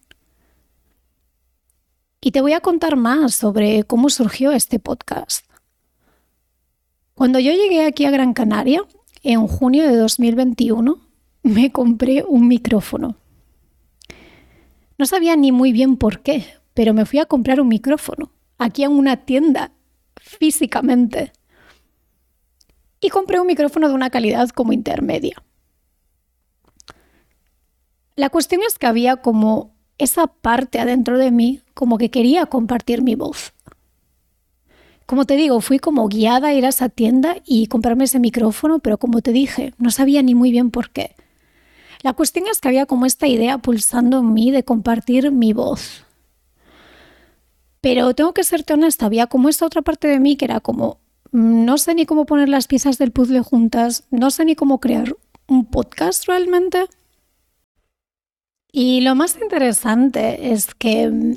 Y 2.23 2.31
te 2.31 2.41
voy 2.41 2.55
a 2.55 2.61
contar 2.61 2.97
más 2.97 3.35
sobre 3.35 3.85
cómo 3.85 4.09
surgió 4.09 4.53
este 4.53 4.79
podcast. 4.79 5.45
Cuando 7.13 7.39
yo 7.39 7.53
llegué 7.53 7.85
aquí 7.85 8.07
a 8.07 8.11
Gran 8.11 8.33
Canaria, 8.33 8.81
en 9.23 9.47
junio 9.47 9.87
de 9.87 9.97
2021, 9.97 11.07
me 11.43 11.71
compré 11.71 12.25
un 12.27 12.49
micrófono. 12.49 13.18
No 14.99 15.07
sabía 15.07 15.37
ni 15.37 15.53
muy 15.53 15.73
bien 15.73 15.97
por 15.97 16.23
qué, 16.23 16.45
pero 16.75 16.93
me 16.93 17.07
fui 17.07 17.21
a 17.21 17.27
comprar 17.27 17.61
un 17.61 17.69
micrófono, 17.69 18.33
aquí 18.59 18.83
en 18.83 18.91
una 18.91 19.17
tienda, 19.25 19.71
físicamente. 20.17 21.33
Y 23.01 23.11
compré 23.11 23.39
un 23.39 23.47
micrófono 23.47 23.89
de 23.89 23.95
una 23.95 24.11
calidad 24.11 24.49
como 24.49 24.73
intermedia. 24.73 25.41
La 28.17 28.29
cuestión 28.29 28.63
es 28.67 28.77
que 28.77 28.89
había 28.89 29.19
como 29.19 29.77
esa 29.99 30.27
parte 30.27 30.81
adentro 30.81 31.17
de 31.17 31.31
mí, 31.31 31.61
como 31.75 31.97
que 31.97 32.11
quería 32.11 32.47
compartir 32.47 33.03
mi 33.03 33.15
voz. 33.15 33.53
Como 35.07 35.27
te 35.27 35.37
digo, 35.37 35.61
fui 35.61 35.79
como 35.79 36.09
guiada 36.09 36.49
a 36.49 36.55
ir 36.55 36.67
a 36.67 36.71
esa 36.71 36.89
tienda 36.89 37.37
y 37.47 37.69
comprarme 37.69 38.05
ese 38.05 38.19
micrófono, 38.19 38.81
pero 38.81 38.99
como 38.99 39.23
te 39.23 39.31
dije, 39.31 39.75
no 39.79 39.93
sabía 39.93 40.23
ni 40.23 40.35
muy 40.35 40.51
bien 40.51 40.73
por 40.73 40.91
qué. 40.91 41.15
La 42.03 42.13
cuestión 42.13 42.47
es 42.47 42.61
que 42.61 42.69
había 42.69 42.87
como 42.87 43.07
esta 43.07 43.27
idea 43.27 43.59
pulsando 43.59 44.21
en 44.21 44.33
mí 44.33 44.51
de 44.51 44.65
compartir 44.65 45.33
mi 45.33 45.53
voz. 45.53 46.05
Pero 47.81 48.15
tengo 48.15 48.35
que 48.35 48.45
serte 48.45 48.75
honesta, 48.75 49.07
había 49.07 49.27
como 49.27 49.49
esta 49.49 49.67
otra 49.67 49.83
parte 49.83 50.09
de 50.09 50.21
mí 50.21 50.37
que 50.37 50.45
era 50.45 50.61
como, 50.61 51.01
mm, 51.33 51.65
no 51.65 51.79
sé 51.79 51.95
ni 51.95 52.07
cómo 52.07 52.27
poner 52.27 52.49
las 52.49 52.67
piezas 52.67 52.99
del 52.99 53.13
puzzle 53.13 53.41
juntas, 53.41 54.05
no 54.11 54.31
sé 54.31 54.45
ni 54.45 54.55
cómo 54.55 54.81
crear 54.81 55.17
un 55.47 55.67
podcast 55.67 56.27
realmente. 56.27 56.87
Y 58.71 59.01
lo 59.01 59.15
más 59.15 59.39
interesante 59.41 60.53
es 60.53 60.75
que 60.75 61.09
mm, 61.09 61.37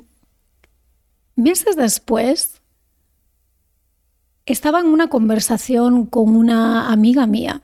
meses 1.35 1.75
después 1.75 2.61
estaba 4.45 4.79
en 4.79 4.87
una 4.87 5.07
conversación 5.07 6.05
con 6.05 6.35
una 6.35 6.91
amiga 6.91 7.25
mía 7.25 7.61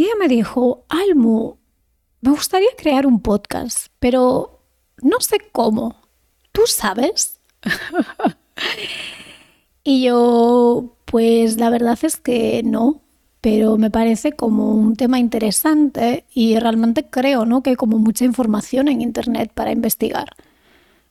y 0.00 0.04
ella 0.04 0.14
me 0.18 0.28
dijo, 0.28 0.86
Almu, 0.88 1.58
me 2.20 2.30
gustaría 2.30 2.68
crear 2.76 3.06
un 3.06 3.20
podcast, 3.20 3.86
pero 3.98 4.60
no 5.02 5.20
sé 5.20 5.38
cómo. 5.52 5.96
¿Tú 6.52 6.62
sabes? 6.66 7.40
y 9.84 10.02
yo, 10.04 10.96
pues 11.06 11.56
la 11.58 11.70
verdad 11.70 11.98
es 12.02 12.16
que 12.16 12.62
no. 12.64 13.02
pero 13.40 13.78
me 13.78 13.90
parece 13.90 14.32
como 14.32 14.74
un 14.74 14.96
tema 14.96 15.18
interesante 15.18 16.26
y 16.34 16.58
realmente 16.58 17.06
creo 17.08 17.46
¿no? 17.46 17.62
que 17.62 17.70
hay 17.70 17.76
como 17.76 17.98
mucha 17.98 18.26
información 18.26 18.88
en 18.88 19.00
Internet 19.00 19.50
para 19.54 19.72
investigar. 19.72 20.28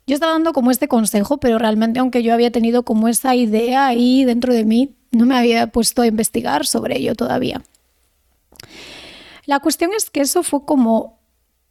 Yo 0.05 0.13
estaba 0.13 0.33
dando 0.33 0.53
como 0.53 0.69
este 0.69 0.87
consejo, 0.87 1.37
pero 1.39 1.57
realmente 1.57 1.99
aunque 1.99 2.21
yo 2.21 2.33
había 2.33 2.51
tenido 2.51 2.83
como 2.83 3.07
esa 3.07 3.35
idea 3.35 3.87
ahí 3.87 4.25
dentro 4.25 4.53
de 4.53 4.65
mí, 4.65 4.95
no 5.11 5.25
me 5.25 5.37
había 5.37 5.67
puesto 5.67 6.03
a 6.03 6.07
investigar 6.07 6.65
sobre 6.67 6.97
ello 6.97 7.15
todavía. 7.15 7.63
La 9.49 9.59
cuestión 9.61 9.89
es 9.97 10.11
que 10.11 10.21
eso 10.21 10.43
fue 10.43 10.63
como 10.63 11.23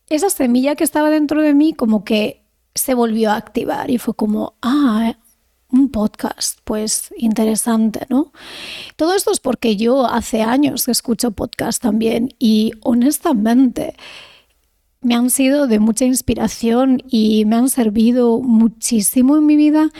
esa 0.09 0.31
semilla 0.31 0.75
que 0.75 0.83
estaba 0.83 1.11
dentro 1.11 1.43
de 1.43 1.55
mí 1.55 1.75
como 1.75 2.03
que 2.03 2.43
se 2.75 2.93
volvió 2.93 3.31
a 3.31 3.37
activar 3.37 3.89
y 3.89 3.99
fue 3.99 4.15
como, 4.15 4.55
ah, 4.63 5.17
un 5.71 5.89
podcast, 5.89 6.59
pues 6.65 7.15
interesante, 7.17 8.05
¿no? 8.09 8.33
Todo 8.97 9.15
esto 9.15 9.31
es 9.31 9.39
porque 9.39 9.77
yo 9.77 10.07
hace 10.07 10.43
años 10.43 10.87
que 10.87 10.91
escucho 10.91 11.31
podcast 11.31 11.81
también 11.81 12.35
y 12.41 12.73
honestamente 12.83 13.95
me 15.01 15.15
han 15.15 15.31
sido 15.31 15.69
de 15.69 15.79
mucha 15.79 16.05
inspiración 16.05 17.01
y 17.09 17.45
me 17.45 17.55
han 17.55 17.69
servido 17.69 18.41
muchísimo 18.41 19.37
en 19.37 19.47
mi 19.47 19.55
vida, 19.55 19.91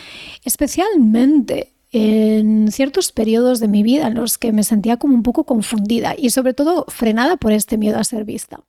especialmente 0.43 1.78
en 1.91 2.71
ciertos 2.71 3.13
periodos 3.13 3.61
de 3.61 3.69
mi 3.69 3.83
vida 3.83 4.09
en 4.09 4.15
los 4.15 4.39
que 4.39 4.53
me 4.53 4.63
sentía 4.63 4.99
como 4.99 5.15
un 5.15 5.23
poco 5.23 5.45
confundida 5.45 6.15
y 6.17 6.31
sobre 6.31 6.55
todo 6.55 6.85
frenada 6.89 7.37
por 7.37 7.53
este 7.53 7.79
miedo 7.79 7.99
a 7.99 8.05
ser 8.05 8.25
vista. 8.25 8.61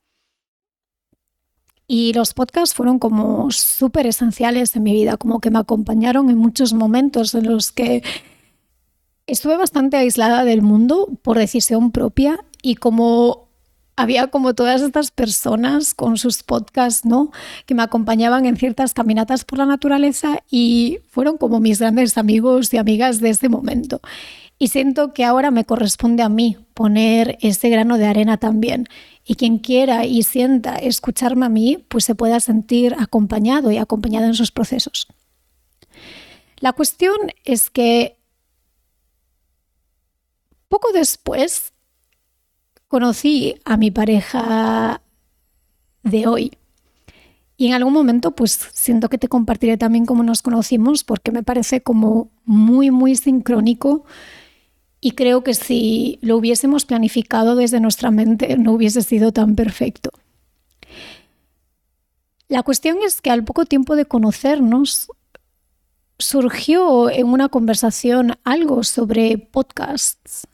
Y 1.88 2.14
los 2.14 2.34
podcasts 2.34 2.76
fueron 2.76 3.00
como 3.00 3.50
súper 3.50 4.06
esenciales 4.06 4.76
en 4.76 4.84
mi 4.84 4.94
vida, 4.94 5.18
como 5.18 5.40
que 5.40 5.50
me 5.50 5.60
acompañaron 5.60 6.30
en 6.30 6.38
muchos 6.38 6.74
momentos 6.74 7.34
en 7.34 7.48
los 7.48 7.72
que 7.72 8.04
estuve 9.26 9.58
bastante 9.58 9.98
aislada 9.98 10.44
del 10.44 10.62
mundo 10.62 11.10
por 11.24 11.38
decisión 11.38 11.92
propia 11.92 12.46
y 12.62 12.76
como 12.76 13.49
había 14.00 14.28
como 14.28 14.56
todas 14.56 14.82
estas 14.82 15.12
personas 15.12 15.94
con 15.94 16.18
sus 16.18 16.42
podcasts, 16.42 17.04
¿no? 17.04 17.32
Que 17.66 17.76
me 17.76 17.84
acompañaban 17.84 18.46
en 18.46 18.56
ciertas 18.56 18.94
caminatas 18.94 19.44
por 19.44 19.60
la 19.60 19.66
naturaleza 19.66 20.42
y 20.50 21.00
fueron 21.10 21.38
como 21.38 21.60
mis 21.60 21.80
grandes 21.80 22.18
amigos 22.18 22.74
y 22.74 22.78
amigas 22.78 23.20
de 23.20 23.32
ese 23.32 23.50
momento. 23.50 24.00
Y 24.58 24.70
siento 24.70 25.14
que 25.14 25.26
ahora 25.26 25.52
me 25.52 25.66
corresponde 25.66 26.24
a 26.24 26.30
mí 26.30 26.56
poner 26.74 27.38
ese 27.42 27.70
grano 27.70 27.98
de 27.98 28.06
arena 28.06 28.38
también. 28.38 28.88
Y 29.26 29.36
quien 29.36 29.58
quiera 29.58 30.06
y 30.06 30.24
sienta 30.24 30.78
escucharme 30.78 31.48
a 31.48 31.50
mí, 31.50 31.84
pues 31.90 32.06
se 32.06 32.16
pueda 32.16 32.40
sentir 32.40 32.96
acompañado 32.98 33.70
y 33.70 33.78
acompañado 33.78 34.28
en 34.28 34.34
sus 34.34 34.52
procesos. 34.52 35.08
La 36.60 36.72
cuestión 36.72 37.18
es 37.44 37.70
que 37.70 38.18
poco 40.70 40.94
después 40.94 41.69
conocí 42.90 43.56
a 43.64 43.78
mi 43.78 43.92
pareja 43.92 45.02
de 46.04 46.28
hoy. 46.28 46.52
Y 47.56 47.68
en 47.68 47.74
algún 47.74 47.94
momento, 47.94 48.32
pues 48.32 48.68
siento 48.74 49.10
que 49.10 49.18
te 49.18 49.28
compartiré 49.28 49.78
también 49.78 50.06
cómo 50.06 50.24
nos 50.24 50.42
conocimos, 50.42 51.04
porque 51.04 51.32
me 51.32 51.44
parece 51.44 51.82
como 51.82 52.30
muy, 52.46 52.90
muy 52.90 53.16
sincrónico. 53.16 54.06
Y 55.02 55.12
creo 55.12 55.44
que 55.44 55.54
si 55.54 56.20
lo 56.22 56.36
hubiésemos 56.36 56.86
planificado 56.86 57.56
desde 57.56 57.80
nuestra 57.80 58.12
mente, 58.12 58.58
no 58.58 58.74
hubiese 58.74 59.02
sido 59.02 59.32
tan 59.32 59.56
perfecto. 59.56 60.10
La 62.48 62.64
cuestión 62.64 62.98
es 63.06 63.22
que 63.22 63.30
al 63.30 63.44
poco 63.44 63.66
tiempo 63.66 63.96
de 63.96 64.06
conocernos, 64.06 65.12
surgió 66.18 67.10
en 67.10 67.28
una 67.28 67.48
conversación 67.48 68.38
algo 68.44 68.84
sobre 68.84 69.38
podcasts 69.38 70.49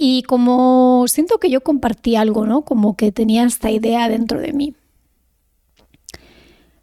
y 0.00 0.22
como 0.22 1.06
siento 1.08 1.40
que 1.40 1.50
yo 1.50 1.60
compartí 1.60 2.14
algo, 2.14 2.46
¿no? 2.46 2.62
Como 2.62 2.96
que 2.96 3.10
tenía 3.10 3.42
esta 3.42 3.68
idea 3.68 4.08
dentro 4.08 4.40
de 4.40 4.52
mí. 4.52 4.76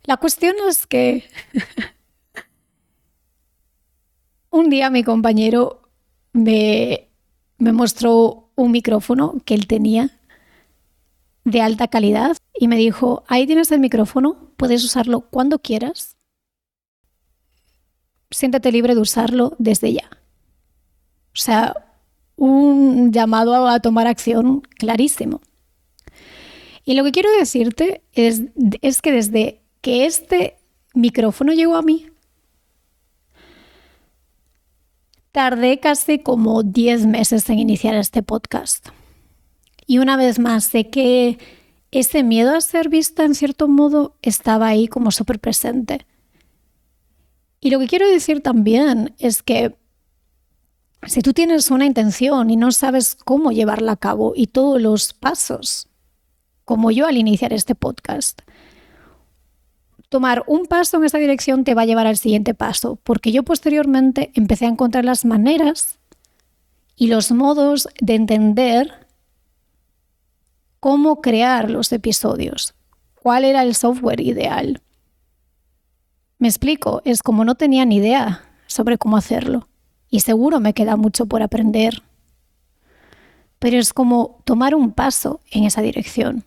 La 0.03 0.17
cuestión 0.17 0.53
es 0.67 0.85
que 0.85 1.23
un 4.49 4.69
día 4.69 4.89
mi 4.89 5.05
compañero 5.05 5.89
me, 6.33 7.07
me 7.57 7.71
mostró 7.71 8.51
un 8.55 8.71
micrófono 8.71 9.35
que 9.45 9.53
él 9.53 9.65
tenía 9.65 10.19
de 11.45 11.61
alta 11.61 11.87
calidad 11.87 12.35
y 12.53 12.67
me 12.67 12.75
dijo, 12.75 13.23
ahí 13.29 13.47
tienes 13.47 13.71
el 13.71 13.79
micrófono, 13.79 14.51
puedes 14.57 14.83
usarlo 14.83 15.21
cuando 15.21 15.59
quieras. 15.59 16.17
Siéntate 18.29 18.73
libre 18.73 18.93
de 18.93 18.99
usarlo 18.99 19.55
desde 19.57 19.93
ya. 19.93 20.09
O 21.33 21.37
sea, 21.37 21.84
un 22.35 23.11
llamado 23.11 23.67
a 23.67 23.79
tomar 23.79 24.07
acción 24.07 24.61
clarísimo. 24.77 25.41
Y 26.83 26.93
lo 26.93 27.03
que 27.03 27.11
quiero 27.11 27.29
decirte 27.37 28.03
es, 28.13 28.43
es 28.81 29.01
que 29.01 29.11
desde 29.11 29.61
que 29.81 30.05
este 30.05 30.57
micrófono 30.93 31.53
llegó 31.53 31.75
a 31.75 31.81
mí, 31.81 32.07
tardé 35.31 35.79
casi 35.79 36.19
como 36.19 36.63
10 36.63 37.07
meses 37.07 37.49
en 37.49 37.59
iniciar 37.59 37.95
este 37.95 38.23
podcast. 38.23 38.89
Y 39.87 39.97
una 39.97 40.15
vez 40.15 40.39
más, 40.39 40.63
sé 40.65 40.89
que 40.89 41.37
ese 41.91 42.23
miedo 42.23 42.55
a 42.55 42.61
ser 42.61 42.89
vista 42.89 43.23
en 43.23 43.35
cierto 43.35 43.67
modo 43.67 44.15
estaba 44.21 44.67
ahí 44.67 44.87
como 44.87 45.11
súper 45.11 45.39
presente. 45.39 46.05
Y 47.59 47.69
lo 47.71 47.79
que 47.79 47.87
quiero 47.87 48.07
decir 48.07 48.41
también 48.41 49.15
es 49.17 49.41
que 49.41 49.75
si 51.07 51.21
tú 51.21 51.33
tienes 51.33 51.69
una 51.71 51.85
intención 51.85 52.49
y 52.49 52.57
no 52.57 52.71
sabes 52.71 53.15
cómo 53.15 53.51
llevarla 53.51 53.93
a 53.93 53.97
cabo 53.97 54.33
y 54.35 54.47
todos 54.47 54.81
los 54.81 55.13
pasos, 55.13 55.87
como 56.63 56.91
yo 56.91 57.05
al 57.05 57.17
iniciar 57.17 57.53
este 57.53 57.75
podcast, 57.75 58.41
tomar 60.09 60.43
un 60.47 60.65
paso 60.65 60.97
en 60.97 61.05
esa 61.05 61.17
dirección 61.17 61.63
te 61.63 61.75
va 61.75 61.83
a 61.83 61.85
llevar 61.85 62.07
al 62.07 62.17
siguiente 62.17 62.53
paso, 62.53 62.97
porque 63.03 63.31
yo 63.31 63.43
posteriormente 63.43 64.31
empecé 64.33 64.65
a 64.65 64.69
encontrar 64.69 65.05
las 65.05 65.25
maneras 65.25 65.99
y 66.95 67.07
los 67.07 67.31
modos 67.31 67.87
de 68.01 68.15
entender 68.15 69.07
cómo 70.79 71.21
crear 71.21 71.69
los 71.69 71.91
episodios, 71.91 72.73
cuál 73.21 73.43
era 73.45 73.63
el 73.63 73.75
software 73.75 74.21
ideal. 74.21 74.81
Me 76.39 76.47
explico, 76.47 77.01
es 77.05 77.21
como 77.21 77.45
no 77.45 77.55
tenía 77.55 77.85
ni 77.85 77.97
idea 77.97 78.45
sobre 78.67 78.97
cómo 78.97 79.17
hacerlo 79.17 79.67
y 80.15 80.21
seguro 80.21 80.61
me 80.61 80.73
queda 80.73 80.95
mucho 80.95 81.25
por 81.25 81.43
aprender. 81.43 82.01
Pero 83.59 83.77
es 83.77 83.91
como 83.91 84.41
tomar 84.45 84.73
un 84.73 84.93
paso 84.93 85.41
en 85.51 85.65
esa 85.65 85.81
dirección. 85.81 86.45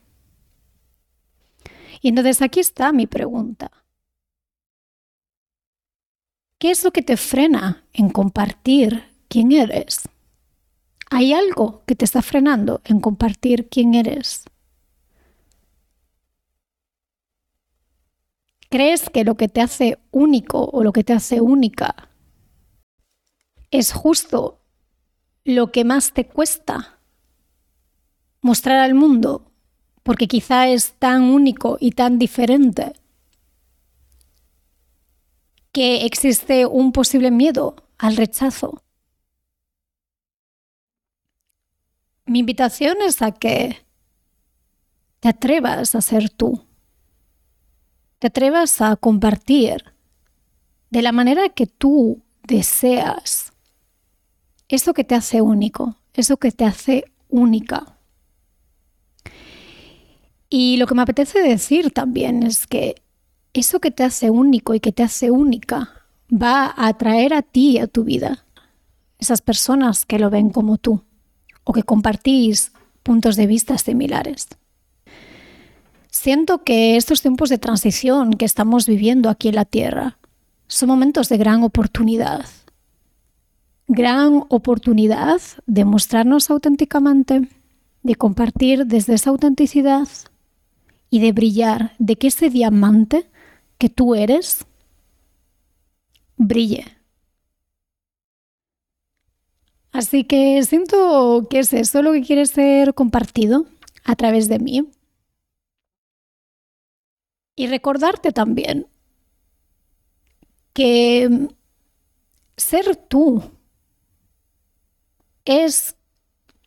Y 2.01 2.09
entonces 2.09 2.41
aquí 2.41 2.61
está 2.61 2.93
mi 2.93 3.07
pregunta. 3.07 3.71
¿Qué 6.59 6.71
es 6.71 6.83
lo 6.83 6.93
que 6.93 7.03
te 7.03 7.19
frena 7.19 7.85
en 7.93 8.09
compartir 8.09 9.05
quién 9.29 9.53
eres? 9.53 10.09
¿Hay 11.11 11.35
algo 11.35 11.83
que 11.85 11.95
te 11.95 12.07
está 12.07 12.23
frenando 12.23 12.81
en 12.85 13.01
compartir 13.01 13.69
quién 13.69 13.93
eres? 13.93 14.45
¿Crees 18.71 19.11
que 19.11 19.25
lo 19.25 19.35
que 19.37 19.49
te 19.49 19.61
hace 19.61 19.99
único 20.11 20.65
o 20.73 20.83
lo 20.83 20.95
que 20.95 21.05
te 21.05 21.13
hace 21.13 21.43
única 21.43 22.08
es 23.71 23.93
justo 23.93 24.61
lo 25.45 25.73
que 25.73 25.85
más 25.85 26.13
te 26.13 26.27
cuesta 26.27 26.99
mostrar 28.41 28.79
al 28.79 28.95
mundo, 28.95 29.51
porque 30.03 30.29
quizá 30.29 30.69
es 30.69 30.93
tan 30.93 31.23
único 31.23 31.77
y 31.81 31.93
tan 31.93 32.19
diferente 32.19 32.93
que 35.73 36.07
existe 36.07 36.67
un 36.67 36.93
posible 36.93 37.31
miedo 37.31 37.77
al 37.99 38.17
rechazo. 38.17 38.83
Mi 42.27 42.41
invitación 42.41 42.99
es 43.03 43.23
a 43.23 43.33
que 43.33 43.87
te 45.21 45.29
atrevas 45.29 45.95
a 45.95 46.01
ser 46.01 46.31
tú, 46.31 46.65
te 48.19 48.29
atrevas 48.29 48.81
a 48.81 48.97
compartir 48.97 49.85
de 50.91 51.03
la 51.03 51.13
manera 51.13 51.49
que 51.49 51.67
tú 51.67 52.23
deseas 52.45 53.53
eso 54.69 54.95
que 54.95 55.05
te 55.05 55.15
hace 55.15 55.41
único, 55.41 55.97
eso 56.15 56.37
que 56.37 56.53
te 56.53 56.65
hace 56.65 57.05
única. 57.29 57.99
Y 60.51 60.77
lo 60.77 60.87
que 60.87 60.95
me 60.95 61.03
apetece 61.03 61.41
decir 61.41 61.91
también 61.91 62.43
es 62.43 62.67
que 62.67 62.97
eso 63.53 63.81
que 63.81 63.91
te 63.91 64.05
hace 64.05 64.31
único 64.31 64.75
y 64.75 64.81
que 64.81 64.93
te 64.93 65.03
hace 65.03 65.31
única 65.31 65.91
va 66.31 66.67
a 66.67 66.89
atraer 66.89 67.35
a 67.35 67.43
ti 67.43 67.73
y 67.73 67.79
a 67.79 67.87
tu 67.87 68.05
vida 68.05 68.45
esas 69.19 69.43
personas 69.43 70.07
que 70.07 70.19
lo 70.19 70.31
ven 70.31 70.51
como 70.51 70.79
tú 70.79 71.03
o 71.65 71.73
que 71.73 71.83
compartís 71.83 72.73
puntos 73.03 73.37
de 73.37 73.47
vista 73.47 73.77
similares. 73.79 74.49
Siento 76.11 76.65
que 76.65 76.97
estos 76.97 77.21
tiempos 77.21 77.49
de 77.49 77.59
transición 77.59 78.35
que 78.35 78.45
estamos 78.45 78.87
viviendo 78.87 79.29
aquí 79.29 79.49
en 79.49 79.55
la 79.57 79.65
Tierra 79.65 80.19
son 80.67 80.89
momentos 80.89 81.29
de 81.29 81.39
gran 81.39 81.63
oportunidad 81.63 82.45
gran 83.89 84.45
oportunidad 84.51 85.41
de 85.67 85.85
mostrarnos 85.85 86.51
auténticamente, 86.51 87.49
de 88.03 88.15
compartir 88.15 88.87
desde 88.87 89.15
esa 89.15 89.31
autenticidad 89.31 90.07
y 91.11 91.21
de 91.21 91.33
brillar, 91.33 91.95
de 91.99 92.17
que 92.17 92.29
ese 92.29 92.51
diamante 92.51 93.31
que 93.79 93.89
tú 93.89 94.15
eres 94.15 94.67
brille. 96.37 96.85
Así 99.91 100.25
que 100.25 100.63
siento 100.65 101.49
que 101.49 101.61
es 101.61 101.73
eso 101.73 102.03
lo 102.03 102.13
que 102.13 102.23
quiere 102.23 102.45
ser 102.45 102.95
compartido 102.95 103.67
a 104.05 104.15
través 104.17 104.49
de 104.49 104.59
mí. 104.59 104.91
Y 107.57 107.67
recordarte 107.67 108.33
también 108.33 108.87
que 110.75 111.49
ser 112.57 112.95
tú 112.95 113.43
es 115.49 115.97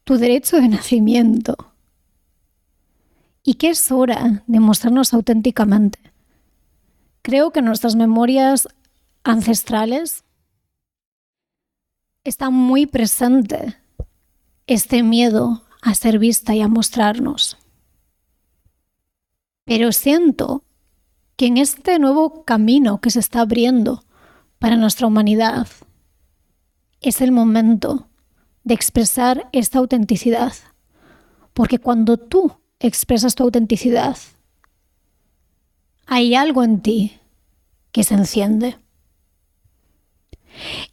tu 0.03 0.17
derecho 0.17 0.57
de 0.57 0.67
nacimiento 0.67 1.55
y 3.43 3.53
que 3.53 3.69
es 3.69 3.91
hora 3.91 4.43
de 4.47 4.59
mostrarnos 4.59 5.13
auténticamente. 5.13 5.99
Creo 7.21 7.51
que 7.51 7.61
nuestras 7.61 7.95
memorias 7.95 8.67
ancestrales 9.23 10.23
está 12.23 12.49
muy 12.49 12.87
presente 12.87 13.77
este 14.65 15.03
miedo 15.03 15.63
a 15.83 15.93
ser 15.93 16.17
vista 16.17 16.55
y 16.55 16.61
a 16.61 16.67
mostrarnos. 16.67 17.59
Pero 19.63 19.91
siento 19.91 20.63
que 21.35 21.45
en 21.45 21.57
este 21.57 21.99
nuevo 21.99 22.45
camino 22.45 22.99
que 22.99 23.11
se 23.11 23.19
está 23.19 23.41
abriendo 23.41 24.03
para 24.57 24.75
nuestra 24.75 25.05
humanidad 25.05 25.67
es 26.99 27.21
el 27.21 27.31
momento 27.31 28.07
de 28.63 28.73
expresar 28.73 29.49
esta 29.51 29.79
autenticidad. 29.79 30.53
Porque 31.53 31.79
cuando 31.79 32.17
tú 32.17 32.57
expresas 32.79 33.35
tu 33.35 33.43
autenticidad, 33.43 34.17
hay 36.05 36.35
algo 36.35 36.63
en 36.63 36.81
ti 36.81 37.19
que 37.91 38.03
se 38.03 38.15
enciende. 38.15 38.77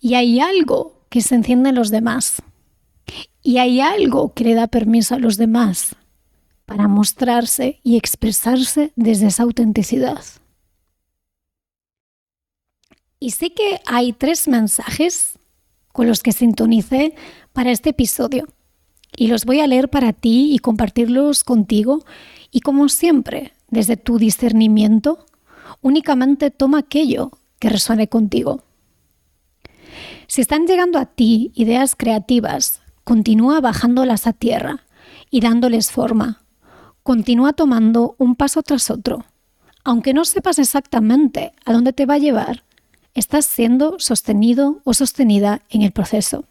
Y 0.01 0.15
hay 0.15 0.41
algo 0.41 1.05
que 1.09 1.21
se 1.21 1.35
enciende 1.35 1.71
en 1.71 1.75
los 1.75 1.91
demás. 1.91 2.43
Y 3.43 3.59
hay 3.59 3.81
algo 3.81 4.35
que 4.35 4.45
le 4.45 4.55
da 4.55 4.67
permiso 4.67 5.15
a 5.15 5.19
los 5.19 5.37
demás 5.37 5.97
para 6.67 6.87
mostrarse 6.87 7.81
y 7.83 7.97
expresarse 7.97 8.93
desde 8.95 9.29
esa 9.29 9.45
autenticidad. 9.45 10.23
Y 13.19 13.31
sé 13.31 13.53
que 13.53 13.81
hay 13.87 14.13
tres 14.13 14.47
mensajes 14.47 15.38
con 15.99 16.07
los 16.07 16.23
que 16.23 16.31
sintonicé 16.31 17.17
para 17.53 17.73
este 17.73 17.91
episodio. 17.91 18.47
Y 19.17 19.27
los 19.27 19.45
voy 19.45 19.59
a 19.59 19.67
leer 19.67 19.91
para 19.91 20.13
ti 20.13 20.55
y 20.55 20.61
compartirlos 20.61 21.43
contigo. 21.43 22.05
Y 22.53 22.61
como 22.61 22.89
siempre, 22.89 23.53
desde 23.69 23.97
tu 23.97 24.17
discernimiento, 24.17 25.27
únicamente 25.83 26.53
toma 26.53 26.79
aquello 26.79 27.33
que 27.59 27.69
resuene 27.69 28.07
contigo. 28.07 28.63
Si 30.29 30.41
están 30.41 30.69
llegando 30.69 31.01
a 31.01 31.07
ti 31.07 31.51
ideas 31.57 31.97
creativas, 31.97 32.81
continúa 33.03 33.61
bajándolas 33.61 34.29
a 34.29 34.33
tierra 34.33 34.85
y 35.33 35.41
dándoles 35.41 35.91
forma. 35.91 36.45
Continúa 37.03 37.55
tomando 37.55 38.15
un 38.19 38.37
paso 38.37 38.63
tras 38.63 38.89
otro. 38.93 39.25
Aunque 39.83 40.15
no 40.15 40.25
sepas 40.25 40.61
exactamente 40.61 41.51
a 41.65 41.73
dónde 41.73 41.93
te 41.93 42.07
va 42.07 42.15
a 42.15 42.19
llevar, 42.19 42.63
estás 43.19 43.47
siendo 43.47 43.99
sostenido 43.99 44.81
o 44.85 44.95
sostenida 44.95 45.63
en 45.71 45.83
el 45.83 45.93
proceso. 45.93 46.45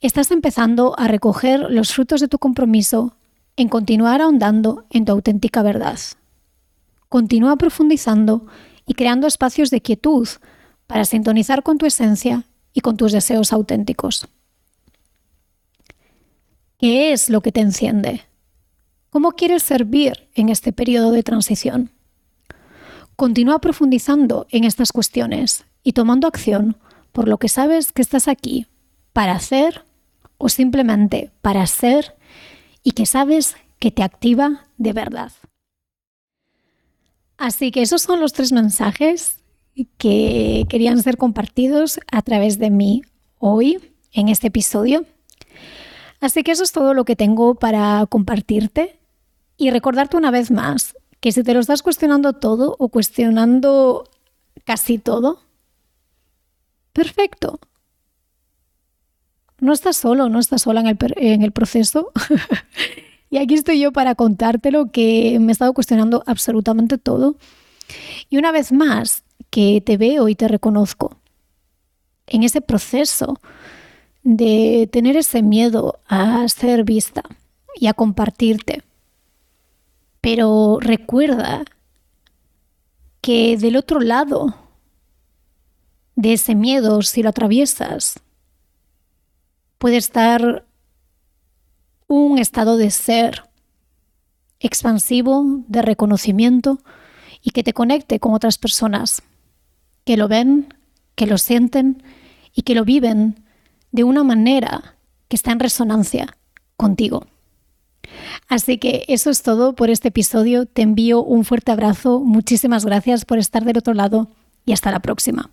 Estás 0.00 0.30
empezando 0.30 0.98
a 0.98 1.06
recoger 1.06 1.70
los 1.70 1.92
frutos 1.92 2.20
de 2.20 2.28
tu 2.28 2.38
compromiso 2.38 3.14
en 3.56 3.68
continuar 3.68 4.20
ahondando 4.20 4.86
en 4.90 5.04
tu 5.04 5.12
auténtica 5.12 5.62
verdad. 5.62 5.98
Continúa 7.08 7.56
profundizando 7.56 8.46
y 8.86 8.94
creando 8.94 9.26
espacios 9.26 9.70
de 9.70 9.80
quietud 9.80 10.28
para 10.86 11.04
sintonizar 11.04 11.62
con 11.62 11.78
tu 11.78 11.86
esencia 11.86 12.44
y 12.72 12.80
con 12.80 12.96
tus 12.96 13.12
deseos 13.12 13.52
auténticos. 13.52 14.26
¿Qué 16.78 17.12
es 17.12 17.30
lo 17.30 17.40
que 17.40 17.52
te 17.52 17.60
enciende? 17.60 18.22
¿Cómo 19.10 19.32
quieres 19.32 19.62
servir 19.62 20.28
en 20.34 20.48
este 20.48 20.72
periodo 20.72 21.12
de 21.12 21.22
transición? 21.22 21.93
Continúa 23.16 23.60
profundizando 23.60 24.46
en 24.50 24.64
estas 24.64 24.92
cuestiones 24.92 25.64
y 25.82 25.92
tomando 25.92 26.26
acción 26.26 26.76
por 27.12 27.28
lo 27.28 27.38
que 27.38 27.48
sabes 27.48 27.92
que 27.92 28.02
estás 28.02 28.26
aquí 28.26 28.66
para 29.12 29.34
hacer 29.34 29.84
o 30.38 30.48
simplemente 30.48 31.30
para 31.40 31.66
ser 31.66 32.16
y 32.82 32.92
que 32.92 33.06
sabes 33.06 33.56
que 33.78 33.92
te 33.92 34.02
activa 34.02 34.66
de 34.78 34.92
verdad. 34.92 35.32
Así 37.36 37.70
que 37.70 37.82
esos 37.82 38.02
son 38.02 38.20
los 38.20 38.32
tres 38.32 38.52
mensajes 38.52 39.38
que 39.98 40.66
querían 40.68 41.02
ser 41.02 41.16
compartidos 41.16 42.00
a 42.10 42.22
través 42.22 42.58
de 42.58 42.70
mí 42.70 43.02
hoy 43.38 43.92
en 44.12 44.28
este 44.28 44.48
episodio. 44.48 45.04
Así 46.20 46.42
que 46.42 46.52
eso 46.52 46.64
es 46.64 46.72
todo 46.72 46.94
lo 46.94 47.04
que 47.04 47.16
tengo 47.16 47.54
para 47.54 48.06
compartirte 48.06 48.98
y 49.56 49.70
recordarte 49.70 50.16
una 50.16 50.30
vez 50.30 50.50
más 50.50 50.96
que 51.24 51.32
si 51.32 51.42
te 51.42 51.54
lo 51.54 51.60
estás 51.60 51.82
cuestionando 51.82 52.34
todo 52.34 52.76
o 52.78 52.90
cuestionando 52.90 54.04
casi 54.66 54.98
todo, 54.98 55.40
perfecto. 56.92 57.60
No 59.58 59.72
estás 59.72 59.96
solo, 59.96 60.28
no 60.28 60.38
estás 60.38 60.60
sola 60.60 60.80
en 60.80 60.88
el, 60.88 60.98
en 61.16 61.40
el 61.40 61.50
proceso. 61.50 62.12
y 63.30 63.38
aquí 63.38 63.54
estoy 63.54 63.80
yo 63.80 63.90
para 63.90 64.14
contártelo 64.14 64.92
que 64.92 65.38
me 65.40 65.50
he 65.50 65.52
estado 65.52 65.72
cuestionando 65.72 66.22
absolutamente 66.26 66.98
todo. 66.98 67.36
Y 68.28 68.36
una 68.36 68.52
vez 68.52 68.70
más, 68.70 69.24
que 69.48 69.80
te 69.80 69.96
veo 69.96 70.28
y 70.28 70.34
te 70.34 70.46
reconozco 70.46 71.16
en 72.26 72.42
ese 72.42 72.60
proceso 72.60 73.40
de 74.24 74.90
tener 74.92 75.16
ese 75.16 75.42
miedo 75.42 76.00
a 76.06 76.46
ser 76.48 76.84
vista 76.84 77.22
y 77.80 77.86
a 77.86 77.94
compartirte. 77.94 78.82
Pero 80.24 80.78
recuerda 80.80 81.66
que 83.20 83.58
del 83.58 83.76
otro 83.76 84.00
lado 84.00 84.56
de 86.16 86.32
ese 86.32 86.54
miedo, 86.54 87.02
si 87.02 87.22
lo 87.22 87.28
atraviesas, 87.28 88.20
puede 89.76 89.98
estar 89.98 90.64
un 92.06 92.38
estado 92.38 92.78
de 92.78 92.90
ser 92.90 93.50
expansivo, 94.60 95.44
de 95.68 95.82
reconocimiento 95.82 96.78
y 97.42 97.50
que 97.50 97.62
te 97.62 97.74
conecte 97.74 98.18
con 98.18 98.32
otras 98.32 98.56
personas 98.56 99.22
que 100.06 100.16
lo 100.16 100.26
ven, 100.26 100.72
que 101.16 101.26
lo 101.26 101.36
sienten 101.36 102.02
y 102.54 102.62
que 102.62 102.74
lo 102.74 102.86
viven 102.86 103.44
de 103.92 104.04
una 104.04 104.24
manera 104.24 104.96
que 105.28 105.36
está 105.36 105.52
en 105.52 105.60
resonancia 105.60 106.38
contigo. 106.78 107.26
Así 108.48 108.78
que 108.78 109.04
eso 109.08 109.30
es 109.30 109.42
todo 109.42 109.74
por 109.74 109.90
este 109.90 110.08
episodio. 110.08 110.66
Te 110.66 110.82
envío 110.82 111.22
un 111.22 111.44
fuerte 111.44 111.72
abrazo. 111.72 112.20
Muchísimas 112.20 112.84
gracias 112.84 113.24
por 113.24 113.38
estar 113.38 113.64
del 113.64 113.78
otro 113.78 113.94
lado 113.94 114.28
y 114.64 114.72
hasta 114.72 114.90
la 114.90 115.00
próxima. 115.00 115.50